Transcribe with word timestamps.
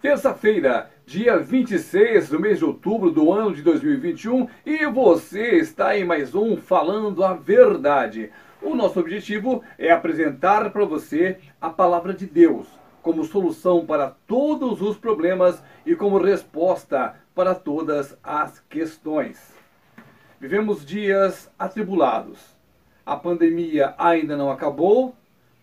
Terça-feira, 0.00 0.92
dia 1.04 1.38
26 1.38 2.28
do 2.28 2.38
mês 2.38 2.58
de 2.58 2.64
outubro 2.64 3.10
do 3.10 3.32
ano 3.32 3.52
de 3.52 3.62
2021 3.62 4.46
e 4.64 4.86
você 4.86 5.56
está 5.56 5.98
em 5.98 6.04
mais 6.04 6.36
um 6.36 6.56
Falando 6.56 7.24
a 7.24 7.34
Verdade. 7.34 8.30
O 8.62 8.76
nosso 8.76 9.00
objetivo 9.00 9.60
é 9.76 9.90
apresentar 9.90 10.70
para 10.70 10.84
você 10.84 11.38
a 11.60 11.68
palavra 11.68 12.14
de 12.14 12.26
Deus 12.26 12.68
como 13.02 13.24
solução 13.24 13.84
para 13.84 14.14
todos 14.28 14.80
os 14.80 14.96
problemas 14.96 15.60
e 15.84 15.96
como 15.96 16.22
resposta 16.22 17.16
para 17.34 17.52
todas 17.56 18.16
as 18.22 18.60
questões. 18.68 19.52
Vivemos 20.40 20.86
dias 20.86 21.50
atribulados. 21.58 22.38
A 23.04 23.16
pandemia 23.16 23.94
ainda 23.98 24.36
não 24.36 24.48
acabou. 24.48 25.16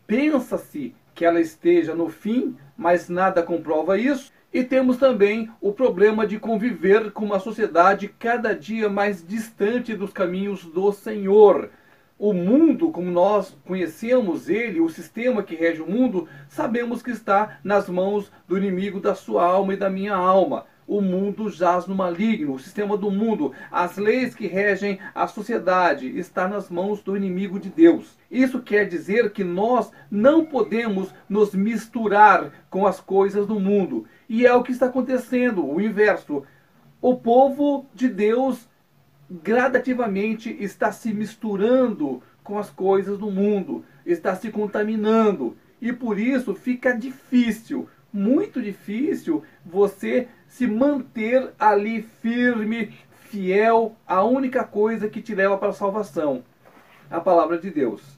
Pensa-se 0.06 0.94
que 1.16 1.26
ela 1.26 1.40
esteja 1.40 1.96
no 1.96 2.10
fim, 2.10 2.56
mas 2.78 3.10
nada 3.10 3.42
comprova 3.42 3.98
isso. 3.98 4.32
E 4.54 4.64
temos 4.64 4.98
também 4.98 5.50
o 5.60 5.72
problema 5.72 6.28
de 6.28 6.38
conviver 6.38 7.12
com 7.12 7.26
uma 7.26 7.40
sociedade 7.40 8.08
cada 8.20 8.54
dia 8.54 8.90
mais 8.90 9.26
distante 9.26 9.96
dos 9.96 10.12
caminhos 10.12 10.66
do 10.66 10.92
Senhor. 10.92 11.72
O 12.20 12.34
mundo, 12.34 12.92
como 12.92 13.10
nós 13.10 13.58
conhecemos 13.66 14.48
ele, 14.50 14.80
o 14.80 14.90
sistema 14.90 15.42
que 15.42 15.56
rege 15.56 15.82
o 15.82 15.90
mundo, 15.90 16.28
sabemos 16.48 17.02
que 17.02 17.12
está 17.12 17.60
nas 17.64 17.90
mãos 17.90 18.32
do 18.48 18.58
inimigo 18.58 19.00
da 19.00 19.16
sua 19.16 19.46
alma 19.46 19.74
e 19.74 19.78
da 19.78 19.90
minha 19.90 20.16
alma 20.16 20.66
o 20.88 21.02
mundo 21.02 21.50
jaz 21.50 21.88
no 21.88 21.96
maligno, 21.96 22.54
o 22.54 22.60
sistema 22.60 22.96
do 22.96 23.10
mundo, 23.10 23.52
as 23.72 23.98
leis 23.98 24.36
que 24.36 24.48
regem 24.48 25.00
a 25.14 25.28
sociedade 25.28 26.08
está 26.18 26.48
nas 26.48 26.70
mãos 26.70 27.02
do 27.02 27.18
inimigo 27.18 27.60
de 27.60 27.70
Deus. 27.70 28.18
Isso 28.30 28.62
quer 28.62 28.88
dizer 28.88 29.32
que 29.32 29.44
nós 29.44 29.92
não 30.12 30.46
podemos 30.46 31.14
nos 31.28 31.56
misturar 31.56 32.52
com 32.70 32.86
as 32.86 33.00
coisas 33.00 33.48
do 33.48 33.60
mundo. 33.60 34.06
E 34.30 34.46
é 34.46 34.54
o 34.54 34.64
que 34.64 34.72
está 34.72 34.86
acontecendo, 34.86 35.66
o 35.66 35.82
inverso. 35.82 36.44
O 37.02 37.16
povo 37.16 37.88
de 37.94 38.08
Deus 38.08 38.68
gradativamente 39.30 40.56
está 40.60 40.92
se 40.92 41.14
misturando 41.14 42.22
com 42.44 42.60
as 42.60 42.70
coisas 42.70 43.18
do 43.18 43.32
mundo, 43.32 43.84
está 44.06 44.36
se 44.36 44.52
contaminando. 44.52 45.58
E 45.82 45.92
por 45.92 46.20
isso 46.20 46.54
fica 46.54 46.94
difícil, 46.94 47.90
muito 48.14 48.62
difícil, 48.62 49.44
você 49.66 50.28
se 50.56 50.66
manter 50.66 51.52
ali 51.60 52.04
firme, 52.22 52.94
fiel 53.30 53.94
à 54.08 54.24
única 54.24 54.64
coisa 54.64 55.10
que 55.10 55.22
te 55.22 55.36
leva 55.36 55.58
para 55.58 55.68
a 55.68 55.74
salvação, 55.74 56.46
a 57.12 57.20
palavra 57.20 57.58
de 57.58 57.70
Deus. 57.70 58.18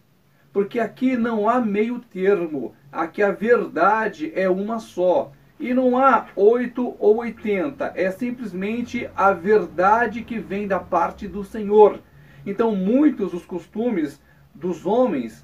Porque 0.53 0.79
aqui 0.79 1.17
não 1.17 1.49
há 1.49 1.59
meio 1.59 1.97
termo, 1.97 2.75
aqui 2.91 3.23
a 3.23 3.31
verdade 3.31 4.31
é 4.35 4.47
uma 4.47 4.77
só. 4.77 5.31
E 5.59 5.73
não 5.73 5.97
há 5.97 6.27
oito 6.35 6.95
ou 6.99 7.17
oitenta, 7.17 7.91
é 7.95 8.11
simplesmente 8.11 9.09
a 9.16 9.31
verdade 9.31 10.22
que 10.22 10.38
vem 10.38 10.67
da 10.67 10.79
parte 10.79 11.27
do 11.27 11.44
Senhor. 11.44 11.99
Então, 12.45 12.75
muitos 12.75 13.31
dos 13.31 13.47
costumes 13.47 14.22
dos 14.53 14.85
homens 14.85 15.44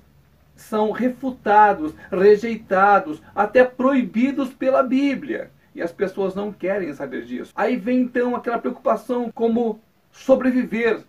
são 0.55 0.91
refutados, 0.91 1.95
rejeitados, 2.11 3.19
até 3.33 3.63
proibidos 3.63 4.53
pela 4.53 4.83
Bíblia. 4.83 5.49
E 5.75 5.81
as 5.81 5.91
pessoas 5.91 6.35
não 6.35 6.51
querem 6.51 6.93
saber 6.93 7.25
disso. 7.25 7.51
Aí 7.55 7.75
vem 7.75 8.01
então 8.01 8.35
aquela 8.35 8.59
preocupação 8.59 9.31
como 9.31 9.79
sobreviver 10.11 11.03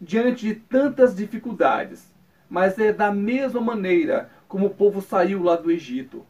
diante 0.00 0.46
de 0.46 0.54
tantas 0.54 1.14
dificuldades. 1.14 2.12
Mas 2.48 2.78
é 2.78 2.92
da 2.92 3.12
mesma 3.12 3.60
maneira 3.60 4.30
como 4.48 4.66
o 4.66 4.74
povo 4.74 5.02
saiu 5.02 5.42
lá 5.42 5.56
do 5.56 5.70
Egito. 5.70 6.24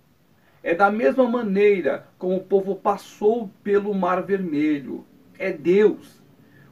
É 0.62 0.74
da 0.74 0.90
mesma 0.90 1.28
maneira 1.28 2.08
como 2.18 2.36
o 2.36 2.44
povo 2.44 2.74
passou 2.74 3.50
pelo 3.62 3.94
Mar 3.94 4.22
Vermelho. 4.22 5.06
É 5.38 5.52
Deus. 5.52 6.20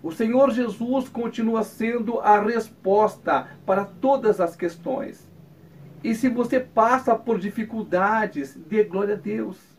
O 0.02 0.10
Senhor 0.10 0.50
Jesus 0.50 1.08
continua 1.08 1.62
sendo 1.62 2.18
a 2.20 2.40
resposta 2.40 3.48
para 3.64 3.84
todas 3.84 4.40
as 4.40 4.56
questões. 4.56 5.30
E 6.02 6.14
se 6.14 6.28
você 6.28 6.58
passa 6.58 7.14
por 7.14 7.38
dificuldades, 7.38 8.54
dê 8.54 8.82
glória 8.82 9.14
a 9.14 9.18
Deus 9.18 9.73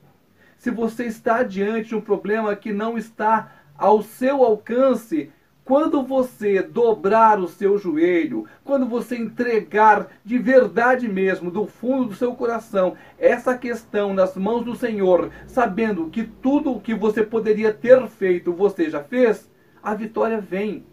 se 0.57 0.71
você 0.71 1.05
está 1.05 1.43
diante 1.43 1.89
de 1.89 1.95
um 1.95 2.01
problema 2.01 2.55
que 2.55 2.73
não 2.73 2.97
está 2.97 3.51
ao 3.77 4.01
seu 4.01 4.43
alcance, 4.43 5.31
quando 5.65 6.03
você 6.03 6.61
dobrar 6.61 7.39
o 7.39 7.47
seu 7.47 7.79
joelho, 7.79 8.45
quando 8.63 8.85
você 8.85 9.17
entregar 9.17 10.07
de 10.23 10.37
verdade 10.37 11.09
mesmo, 11.09 11.49
do 11.49 11.65
fundo 11.65 12.09
do 12.09 12.15
seu 12.15 12.35
coração, 12.35 12.95
essa 13.17 13.57
questão 13.57 14.13
nas 14.13 14.35
mãos 14.35 14.63
do 14.63 14.75
Senhor, 14.75 15.31
sabendo 15.47 16.09
que 16.11 16.23
tudo 16.23 16.71
o 16.71 16.79
que 16.79 16.93
você 16.93 17.23
poderia 17.23 17.73
ter 17.73 18.07
feito 18.07 18.53
você 18.53 18.91
já 18.91 19.03
fez, 19.03 19.49
a 19.81 19.95
vitória 19.95 20.39
vem. 20.39 20.85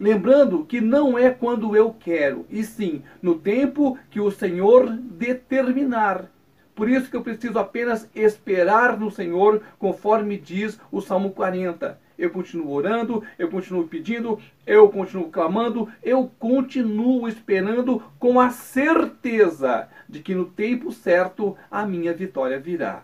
Lembrando 0.00 0.64
que 0.64 0.80
não 0.80 1.16
é 1.16 1.30
quando 1.30 1.76
eu 1.76 1.94
quero, 1.98 2.44
e 2.50 2.64
sim 2.64 3.02
no 3.22 3.36
tempo 3.36 3.96
que 4.10 4.20
o 4.20 4.32
Senhor 4.32 4.90
determinar. 4.90 6.28
Por 6.78 6.88
isso 6.88 7.10
que 7.10 7.16
eu 7.16 7.24
preciso 7.24 7.58
apenas 7.58 8.08
esperar 8.14 8.96
no 8.96 9.10
Senhor, 9.10 9.62
conforme 9.80 10.38
diz 10.38 10.78
o 10.92 11.00
Salmo 11.00 11.30
40. 11.30 11.98
Eu 12.16 12.30
continuo 12.30 12.70
orando, 12.70 13.24
eu 13.36 13.50
continuo 13.50 13.88
pedindo, 13.88 14.38
eu 14.64 14.88
continuo 14.88 15.28
clamando, 15.28 15.88
eu 16.04 16.30
continuo 16.38 17.26
esperando 17.26 18.00
com 18.16 18.38
a 18.38 18.50
certeza 18.50 19.88
de 20.08 20.20
que 20.20 20.36
no 20.36 20.44
tempo 20.44 20.92
certo 20.92 21.56
a 21.68 21.84
minha 21.84 22.14
vitória 22.14 22.60
virá. 22.60 23.02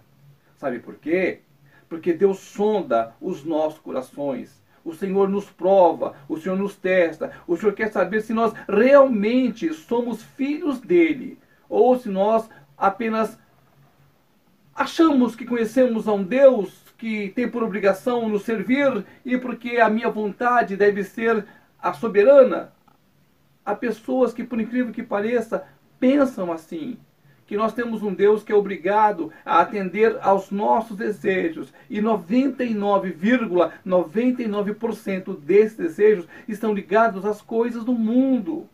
Sabe 0.57 0.79
por 0.79 0.95
quê? 0.95 1.41
Porque 1.89 2.13
Deus 2.13 2.39
sonda 2.39 3.13
os 3.21 3.45
nossos 3.45 3.81
corações. 3.81 4.63
O 4.85 4.95
Senhor 4.95 5.29
nos 5.29 5.51
prova, 5.51 6.15
o 6.29 6.39
Senhor 6.39 6.57
nos 6.57 6.77
testa, 6.77 7.33
o 7.45 7.57
Senhor 7.57 7.73
quer 7.73 7.91
saber 7.91 8.21
se 8.21 8.33
nós 8.33 8.53
realmente 8.69 9.75
somos 9.75 10.23
filhos 10.23 10.79
dele 10.79 11.41
ou 11.69 11.99
se 11.99 12.09
nós 12.09 12.49
apenas 12.79 13.37
achamos 14.75 15.37
que 15.37 15.45
conhecemos 15.45 16.09
a 16.09 16.13
um 16.13 16.23
Deus 16.23 16.85
que 16.99 17.29
tem 17.31 17.49
por 17.49 17.63
obrigação 17.63 18.29
nos 18.29 18.43
servir 18.43 19.05
e 19.25 19.37
porque 19.37 19.77
a 19.79 19.89
minha 19.91 20.11
vontade 20.11 20.77
deve 20.77 21.05
ser 21.05 21.45
a 21.81 21.93
soberana. 21.93 22.73
Há 23.65 23.75
pessoas 23.75 24.33
que, 24.33 24.45
por 24.45 24.61
incrível 24.61 24.93
que 24.93 25.03
pareça, 25.03 25.65
pensam 25.99 26.53
assim. 26.53 26.99
Que 27.47 27.57
nós 27.59 27.75
temos 27.75 28.03
um 28.03 28.15
Deus 28.15 28.43
que 28.43 28.53
é 28.53 28.55
obrigado 28.55 29.31
a 29.45 29.61
atender 29.61 30.17
aos 30.23 30.51
nossos 30.51 30.97
desejos. 30.97 31.73
E 31.91 32.01
99,99% 32.01 33.71
,99 33.85 35.39
desses 35.41 35.77
desejos 35.77 36.27
estão 36.49 36.73
ligados 36.73 37.27
às 37.27 37.43
coisas 37.43 37.85
do 37.85 37.93
mundo. 37.93 38.67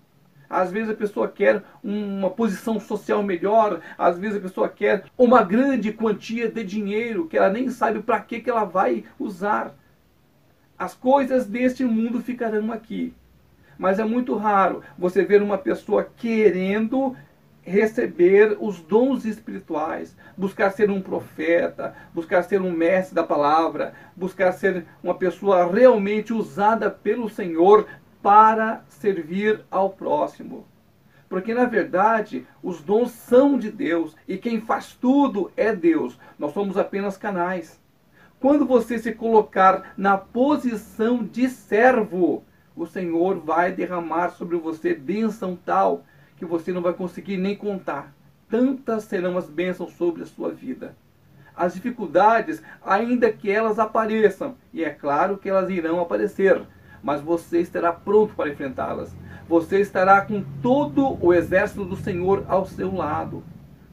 Às 0.51 0.73
vezes 0.73 0.91
a 0.91 0.95
pessoa 0.95 1.29
quer 1.29 1.63
uma 1.83 2.29
posição 2.29 2.81
social 2.81 3.23
melhor, 3.23 3.81
às 3.97 4.19
vezes 4.19 4.39
a 4.39 4.41
pessoa 4.41 4.69
quer 4.69 5.05
uma 5.17 5.45
grande 5.45 5.93
quantia 5.93 6.51
de 6.51 6.65
dinheiro 6.65 7.29
que 7.29 7.39
ela 7.39 7.49
nem 7.49 7.71
sabe 7.71 8.03
para 8.03 8.19
que, 8.19 8.41
que 8.41 8.51
ela 8.51 8.65
vai 8.65 9.05
usar. 9.17 9.73
As 10.77 10.93
coisas 10.93 11.47
deste 11.47 11.85
mundo 11.85 12.21
ficarão 12.21 12.73
aqui. 12.73 13.15
Mas 13.79 14.01
é 14.01 14.05
muito 14.05 14.35
raro 14.35 14.83
você 14.99 15.25
ver 15.25 15.41
uma 15.41 15.57
pessoa 15.57 16.05
querendo 16.17 17.17
receber 17.63 18.57
os 18.59 18.81
dons 18.81 19.25
espirituais, 19.25 20.17
buscar 20.37 20.73
ser 20.73 20.91
um 20.91 21.01
profeta, 21.01 21.95
buscar 22.13 22.43
ser 22.43 22.61
um 22.61 22.73
mestre 22.73 23.15
da 23.15 23.23
palavra, 23.23 23.93
buscar 24.17 24.51
ser 24.53 24.85
uma 25.03 25.15
pessoa 25.15 25.71
realmente 25.71 26.33
usada 26.33 26.91
pelo 26.91 27.29
Senhor 27.29 27.87
para 28.23 28.85
servir 28.89 29.65
ao 29.71 29.91
próximo. 29.91 30.67
Porque 31.29 31.55
na 31.55 31.65
verdade 31.65 32.47
os 32.63 32.81
dons 32.81 33.13
são 33.13 33.57
de 33.57 33.71
Deus 33.71 34.17
e 34.27 34.37
quem 34.37 34.61
faz 34.61 34.95
tudo 34.95 35.51
é 35.57 35.75
Deus. 35.75 36.19
Nós 36.39 36.53
somos 36.53 36.77
apenas 36.77 37.17
canais. 37.17 37.81
Quando 38.41 38.67
você 38.67 38.99
se 38.99 39.13
colocar 39.13 39.93
na 39.97 40.17
posição 40.17 41.23
de 41.23 41.49
servo, 41.49 42.43
o 42.75 42.87
Senhor 42.87 43.39
vai 43.39 43.71
derramar 43.71 44.31
sobre 44.31 44.57
você 44.57 44.95
bênção 44.95 45.59
tal 45.65 46.05
que 46.37 46.45
você 46.47 46.73
não 46.73 46.81
vai 46.81 46.95
conseguir 46.95 47.37
nem 47.37 47.55
contar. 47.55 48.15
Tantas 48.49 49.05
serão 49.05 49.37
as 49.37 49.49
bênçãos 49.49 49.93
sobre 49.93 50.23
a 50.23 50.27
sua 50.27 50.51
vida. 50.51 50.97
As 51.55 51.75
dificuldades, 51.75 52.63
ainda 52.83 53.31
que 53.31 53.51
elas 53.51 53.79
apareçam, 53.79 54.57
e 54.73 54.83
é 54.83 54.91
claro 54.91 55.37
que 55.37 55.49
elas 55.49 55.69
irão 55.69 56.01
aparecer, 56.01 56.63
mas 57.03 57.21
você 57.21 57.61
estará 57.61 57.93
pronto 57.93 58.35
para 58.35 58.51
enfrentá-las. 58.51 59.15
Você 59.49 59.81
estará 59.81 60.21
com 60.21 60.45
todo 60.63 61.19
o 61.25 61.33
exército 61.33 61.85
do 61.85 61.97
Senhor 61.97 62.45
ao 62.49 62.67
seu 62.67 62.95
lado. 62.95 63.43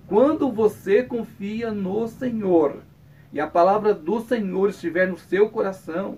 Quando 0.07 0.51
você 0.51 1.03
confia 1.03 1.71
no 1.71 2.07
Senhor 2.07 2.83
e 3.33 3.39
a 3.39 3.47
palavra 3.47 3.93
do 3.93 4.19
Senhor 4.21 4.69
estiver 4.69 5.07
no 5.07 5.17
seu 5.17 5.49
coração, 5.49 6.17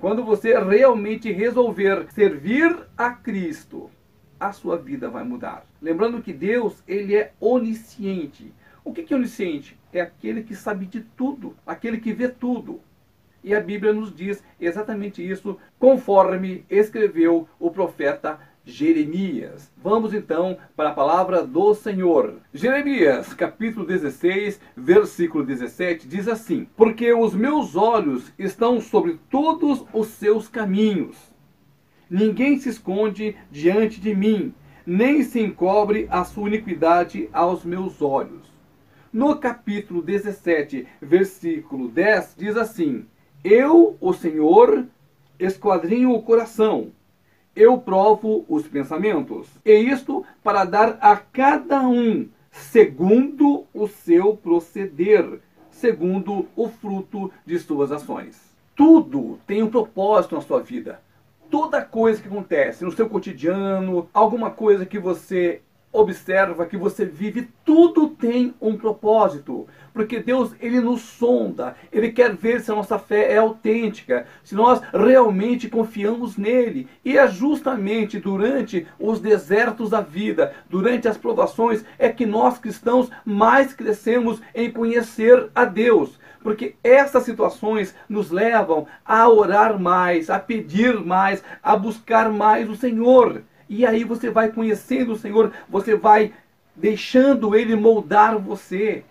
quando 0.00 0.24
você 0.24 0.58
realmente 0.58 1.30
resolver 1.30 2.06
servir 2.12 2.76
a 2.96 3.10
Cristo, 3.10 3.90
a 4.38 4.52
sua 4.52 4.76
vida 4.76 5.08
vai 5.08 5.24
mudar. 5.24 5.64
Lembrando 5.80 6.22
que 6.22 6.32
Deus, 6.32 6.82
ele 6.88 7.14
é 7.14 7.32
onisciente. 7.40 8.52
O 8.84 8.92
que 8.92 9.12
é 9.12 9.16
onisciente? 9.16 9.78
é 9.98 10.02
aquele 10.02 10.42
que 10.42 10.54
sabe 10.54 10.86
de 10.86 11.00
tudo, 11.00 11.56
aquele 11.66 11.98
que 11.98 12.12
vê 12.12 12.28
tudo. 12.28 12.80
E 13.44 13.54
a 13.54 13.60
Bíblia 13.60 13.92
nos 13.92 14.12
diz 14.12 14.42
exatamente 14.58 15.22
isso, 15.22 15.58
conforme 15.78 16.64
escreveu 16.70 17.46
o 17.60 17.70
profeta 17.70 18.40
Jeremias. 18.64 19.70
Vamos 19.76 20.14
então 20.14 20.56
para 20.74 20.88
a 20.88 20.94
palavra 20.94 21.46
do 21.46 21.74
Senhor. 21.74 22.36
Jeremias, 22.54 23.34
capítulo 23.34 23.84
16, 23.84 24.58
versículo 24.74 25.44
17, 25.44 26.08
diz 26.08 26.26
assim: 26.26 26.66
Porque 26.74 27.12
os 27.12 27.34
meus 27.34 27.76
olhos 27.76 28.32
estão 28.38 28.80
sobre 28.80 29.20
todos 29.28 29.84
os 29.92 30.06
seus 30.06 30.48
caminhos. 30.48 31.14
Ninguém 32.08 32.58
se 32.58 32.70
esconde 32.70 33.36
diante 33.50 34.00
de 34.00 34.14
mim, 34.14 34.54
nem 34.86 35.22
se 35.22 35.38
encobre 35.38 36.06
a 36.10 36.24
sua 36.24 36.48
iniquidade 36.48 37.28
aos 37.30 37.62
meus 37.62 38.00
olhos. 38.00 38.54
No 39.12 39.36
capítulo 39.36 40.00
17, 40.00 40.88
versículo 41.02 41.88
10, 41.88 42.36
diz 42.38 42.56
assim: 42.56 43.04
Eu, 43.44 43.96
o 44.00 44.12
Senhor, 44.12 44.86
esquadrinho 45.38 46.12
o 46.12 46.22
coração 46.22 46.90
eu 47.54 47.78
provo 47.78 48.44
os 48.48 48.66
pensamentos. 48.66 49.48
E 49.64 49.72
isto 49.72 50.24
para 50.42 50.64
dar 50.64 50.98
a 51.00 51.16
cada 51.16 51.80
um 51.82 52.28
segundo 52.50 53.64
o 53.72 53.86
seu 53.88 54.36
proceder, 54.36 55.40
segundo 55.70 56.46
o 56.56 56.68
fruto 56.68 57.30
de 57.46 57.58
suas 57.58 57.92
ações. 57.92 58.40
Tudo 58.74 59.38
tem 59.46 59.62
um 59.62 59.70
propósito 59.70 60.34
na 60.34 60.40
sua 60.40 60.60
vida. 60.60 61.00
Toda 61.50 61.82
coisa 61.82 62.20
que 62.20 62.26
acontece 62.26 62.84
no 62.84 62.90
seu 62.90 63.08
cotidiano, 63.08 64.08
alguma 64.12 64.50
coisa 64.50 64.84
que 64.84 64.98
você 64.98 65.60
observa, 65.92 66.66
que 66.66 66.76
você 66.76 67.04
vive, 67.04 67.48
tudo 67.64 68.08
tem 68.08 68.52
um 68.60 68.76
propósito. 68.76 69.68
Porque 69.94 70.18
Deus, 70.18 70.52
ele 70.60 70.80
nos 70.80 71.02
sonda, 71.02 71.76
ele 71.92 72.10
quer 72.10 72.34
ver 72.34 72.60
se 72.60 72.70
a 72.70 72.74
nossa 72.74 72.98
fé 72.98 73.32
é 73.32 73.38
autêntica, 73.38 74.26
se 74.42 74.52
nós 74.52 74.82
realmente 74.92 75.70
confiamos 75.70 76.36
nele. 76.36 76.88
E 77.04 77.16
é 77.16 77.28
justamente 77.28 78.18
durante 78.18 78.88
os 78.98 79.20
desertos 79.20 79.90
da 79.90 80.00
vida, 80.00 80.52
durante 80.68 81.06
as 81.06 81.16
provações, 81.16 81.84
é 81.96 82.08
que 82.08 82.26
nós 82.26 82.58
cristãos 82.58 83.08
mais 83.24 83.72
crescemos 83.72 84.42
em 84.52 84.68
conhecer 84.68 85.48
a 85.54 85.64
Deus 85.64 86.18
porque 86.42 86.74
essas 86.84 87.22
situações 87.22 87.94
nos 88.06 88.30
levam 88.30 88.86
a 89.02 89.26
orar 89.26 89.80
mais, 89.80 90.28
a 90.28 90.38
pedir 90.38 91.02
mais, 91.02 91.42
a 91.62 91.74
buscar 91.74 92.30
mais 92.30 92.68
o 92.68 92.76
Senhor. 92.76 93.42
E 93.66 93.86
aí 93.86 94.04
você 94.04 94.28
vai 94.28 94.52
conhecendo 94.52 95.12
o 95.12 95.16
Senhor, 95.16 95.52
você 95.70 95.96
vai 95.96 96.34
deixando 96.76 97.56
Ele 97.56 97.74
moldar 97.74 98.38
você. 98.38 99.04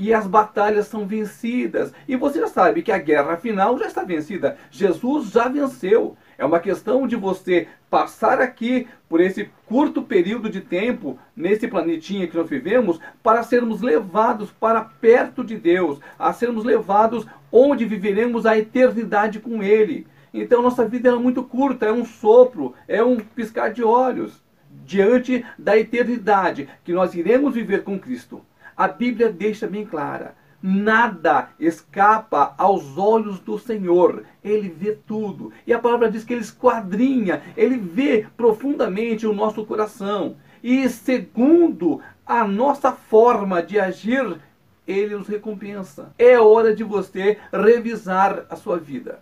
E 0.00 0.14
as 0.14 0.28
batalhas 0.28 0.86
são 0.86 1.04
vencidas. 1.04 1.92
E 2.06 2.14
você 2.14 2.38
já 2.38 2.46
sabe 2.46 2.82
que 2.82 2.92
a 2.92 2.98
guerra 2.98 3.36
final 3.36 3.76
já 3.76 3.86
está 3.86 4.04
vencida. 4.04 4.56
Jesus 4.70 5.30
já 5.32 5.48
venceu. 5.48 6.16
É 6.38 6.44
uma 6.44 6.60
questão 6.60 7.04
de 7.04 7.16
você 7.16 7.66
passar 7.90 8.40
aqui 8.40 8.86
por 9.08 9.20
esse 9.20 9.50
curto 9.66 10.00
período 10.00 10.48
de 10.48 10.60
tempo, 10.60 11.18
nesse 11.34 11.66
planetinha 11.66 12.28
que 12.28 12.36
nós 12.36 12.48
vivemos, 12.48 13.00
para 13.24 13.42
sermos 13.42 13.82
levados 13.82 14.52
para 14.52 14.82
perto 14.82 15.42
de 15.42 15.56
Deus, 15.56 15.98
a 16.16 16.32
sermos 16.32 16.64
levados 16.64 17.26
onde 17.50 17.84
viveremos 17.84 18.46
a 18.46 18.56
eternidade 18.56 19.40
com 19.40 19.64
Ele. 19.64 20.06
Então 20.32 20.62
nossa 20.62 20.86
vida 20.86 21.08
é 21.08 21.14
muito 21.16 21.42
curta, 21.42 21.86
é 21.86 21.92
um 21.92 22.04
sopro, 22.04 22.72
é 22.86 23.02
um 23.02 23.16
piscar 23.16 23.72
de 23.72 23.82
olhos 23.82 24.40
diante 24.84 25.44
da 25.58 25.76
eternidade 25.76 26.68
que 26.84 26.92
nós 26.92 27.16
iremos 27.16 27.52
viver 27.52 27.82
com 27.82 27.98
Cristo. 27.98 28.46
A 28.78 28.86
Bíblia 28.86 29.32
deixa 29.32 29.66
bem 29.66 29.84
clara: 29.84 30.36
nada 30.62 31.48
escapa 31.58 32.54
aos 32.56 32.96
olhos 32.96 33.40
do 33.40 33.58
Senhor. 33.58 34.22
Ele 34.44 34.68
vê 34.68 34.92
tudo. 34.92 35.52
E 35.66 35.72
a 35.72 35.80
palavra 35.80 36.08
diz 36.08 36.22
que 36.22 36.32
ele 36.32 36.42
esquadrinha, 36.42 37.42
ele 37.56 37.76
vê 37.76 38.24
profundamente 38.36 39.26
o 39.26 39.32
nosso 39.32 39.66
coração. 39.66 40.36
E 40.62 40.88
segundo 40.88 42.00
a 42.24 42.46
nossa 42.46 42.92
forma 42.92 43.60
de 43.60 43.80
agir, 43.80 44.40
ele 44.86 45.16
nos 45.16 45.26
recompensa. 45.26 46.14
É 46.16 46.38
hora 46.38 46.72
de 46.72 46.84
você 46.84 47.36
revisar 47.52 48.46
a 48.48 48.54
sua 48.54 48.78
vida. 48.78 49.18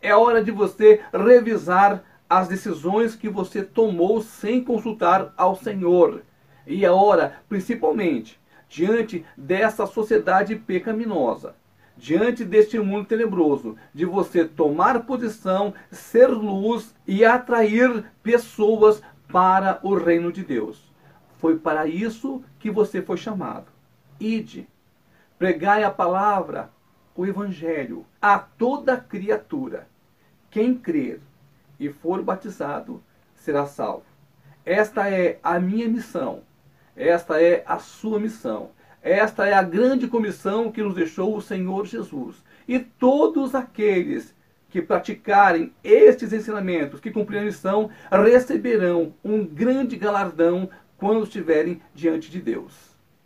É 0.00 0.16
hora 0.16 0.42
de 0.42 0.50
você 0.50 1.02
revisar 1.12 2.02
as 2.30 2.48
decisões 2.48 3.14
que 3.14 3.28
você 3.28 3.62
tomou 3.62 4.22
sem 4.22 4.64
consultar 4.64 5.34
ao 5.36 5.54
Senhor. 5.54 6.22
E 6.66 6.84
é 6.84 6.90
hora, 6.90 7.40
principalmente, 7.46 8.40
diante 8.68 9.24
dessa 9.36 9.86
sociedade 9.86 10.56
pecaminosa, 10.56 11.54
diante 11.96 12.44
deste 12.44 12.78
mundo 12.78 13.06
tenebroso, 13.06 13.76
de 13.94 14.04
você 14.04 14.44
tomar 14.44 15.04
posição, 15.04 15.72
ser 15.90 16.26
luz 16.26 16.94
e 17.06 17.24
atrair 17.24 18.04
pessoas 18.22 19.02
para 19.28 19.80
o 19.82 19.94
reino 19.94 20.30
de 20.30 20.44
Deus. 20.44 20.92
Foi 21.38 21.58
para 21.58 21.86
isso 21.86 22.42
que 22.58 22.70
você 22.70 23.02
foi 23.02 23.16
chamado. 23.16 23.66
Ide, 24.18 24.68
pregai 25.38 25.84
a 25.84 25.90
palavra, 25.90 26.70
o 27.14 27.26
evangelho 27.26 28.04
a 28.20 28.38
toda 28.38 28.96
criatura. 28.96 29.88
Quem 30.50 30.74
crer 30.74 31.20
e 31.78 31.90
for 31.90 32.22
batizado 32.22 33.02
será 33.34 33.66
salvo. 33.66 34.04
Esta 34.64 35.08
é 35.08 35.38
a 35.42 35.60
minha 35.60 35.88
missão. 35.88 36.42
Esta 36.96 37.40
é 37.40 37.62
a 37.66 37.78
sua 37.78 38.18
missão. 38.18 38.70
Esta 39.02 39.46
é 39.46 39.52
a 39.52 39.62
grande 39.62 40.08
comissão 40.08 40.72
que 40.72 40.82
nos 40.82 40.94
deixou 40.94 41.36
o 41.36 41.42
Senhor 41.42 41.86
Jesus. 41.86 42.42
E 42.66 42.78
todos 42.78 43.54
aqueles 43.54 44.34
que 44.70 44.82
praticarem 44.82 45.72
estes 45.84 46.32
ensinamentos, 46.32 46.98
que 46.98 47.10
cumprirem 47.10 47.44
a 47.44 47.46
missão, 47.46 47.90
receberão 48.10 49.14
um 49.22 49.44
grande 49.44 49.96
galardão 49.96 50.68
quando 50.96 51.24
estiverem 51.24 51.80
diante 51.94 52.30
de 52.30 52.40
Deus. 52.40 52.95